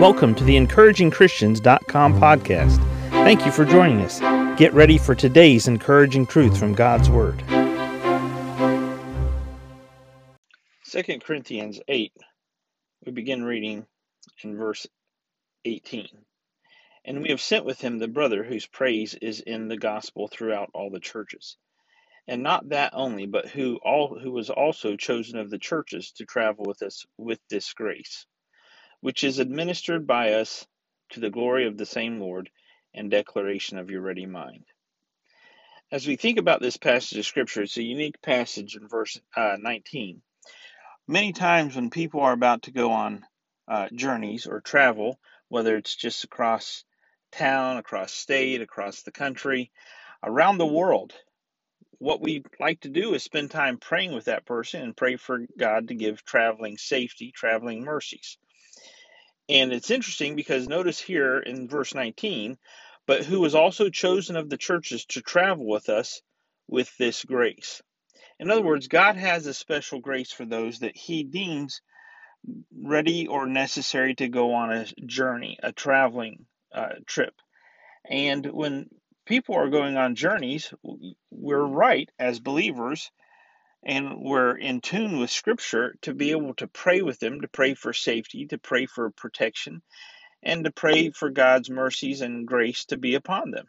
[0.00, 2.78] Welcome to the encouragingchristians.com podcast.
[3.10, 4.18] Thank you for joining us.
[4.58, 7.38] Get ready for today's encouraging truth from God's Word.
[10.90, 12.12] 2 Corinthians 8,
[13.06, 13.86] we begin reading
[14.42, 14.86] in verse
[15.64, 16.08] 18.
[17.04, 20.70] And we have sent with him the brother whose praise is in the gospel throughout
[20.74, 21.56] all the churches.
[22.26, 26.24] And not that only, but who all who was also chosen of the churches to
[26.24, 28.26] travel with us with this grace,
[29.04, 30.66] which is administered by us
[31.10, 32.48] to the glory of the same Lord
[32.94, 34.64] and declaration of your ready mind.
[35.92, 39.58] As we think about this passage of Scripture, it's a unique passage in verse uh,
[39.60, 40.22] 19.
[41.06, 43.26] Many times when people are about to go on
[43.68, 46.82] uh, journeys or travel, whether it's just across
[47.30, 49.70] town, across state, across the country,
[50.22, 51.12] around the world,
[51.98, 55.40] what we like to do is spend time praying with that person and pray for
[55.58, 58.38] God to give traveling safety, traveling mercies.
[59.48, 62.56] And it's interesting because notice here in verse 19,
[63.06, 66.22] but who was also chosen of the churches to travel with us
[66.68, 67.82] with this grace.
[68.40, 71.82] In other words, God has a special grace for those that He deems
[72.76, 77.34] ready or necessary to go on a journey, a traveling uh, trip.
[78.08, 78.88] And when
[79.24, 80.72] people are going on journeys,
[81.30, 83.10] we're right as believers
[83.84, 87.74] and we're in tune with Scripture to be able to pray with them, to pray
[87.74, 89.82] for safety, to pray for protection,
[90.42, 93.66] and to pray for God's mercies and grace to be upon them.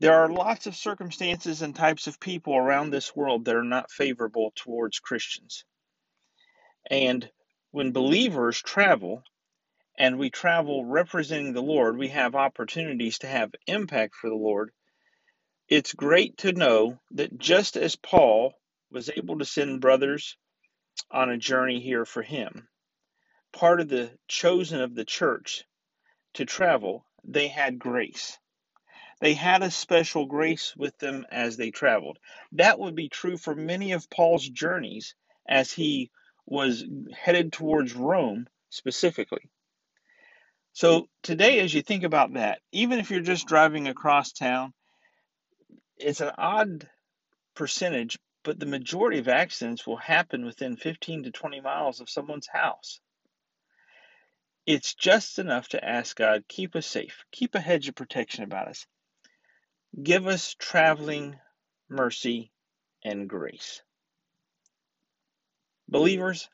[0.00, 3.90] There are lots of circumstances and types of people around this world that are not
[3.90, 5.64] favorable towards Christians.
[6.90, 7.28] And
[7.72, 9.22] when believers travel,
[9.98, 14.70] and we travel representing the Lord, we have opportunities to have impact for the Lord.
[15.68, 18.54] It's great to know that just as Paul
[18.90, 20.36] was able to send brothers
[21.10, 22.68] on a journey here for him,
[23.52, 25.64] part of the chosen of the church
[26.34, 28.38] to travel, they had grace.
[29.20, 32.18] They had a special grace with them as they traveled.
[32.52, 35.14] That would be true for many of Paul's journeys
[35.48, 36.10] as he
[36.46, 39.50] was headed towards Rome specifically.
[40.72, 44.72] So, today, as you think about that, even if you're just driving across town,
[45.96, 46.88] it's an odd
[47.56, 52.46] percentage, but the majority of accidents will happen within 15 to 20 miles of someone's
[52.46, 53.00] house.
[54.66, 58.68] It's just enough to ask God, keep us safe, keep a hedge of protection about
[58.68, 58.86] us,
[60.02, 61.38] give us traveling
[61.88, 62.52] mercy
[63.02, 63.82] and grace.
[65.88, 66.48] Believers,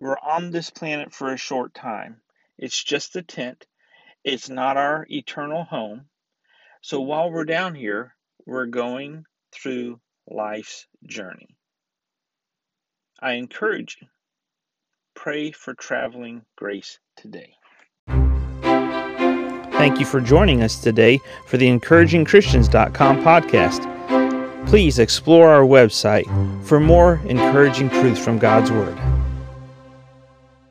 [0.00, 2.22] we're on this planet for a short time.
[2.56, 3.66] It's just a tent,
[4.24, 6.08] it's not our eternal home.
[6.80, 8.14] So while we're down here,
[8.46, 10.00] we're going through
[10.30, 11.56] life's journey.
[13.20, 14.08] I encourage you,
[15.14, 17.54] pray for traveling grace today.
[19.78, 24.66] Thank you for joining us today for the encouragingchristians.com podcast.
[24.66, 26.26] Please explore our website
[26.64, 28.98] for more encouraging truths from God's Word.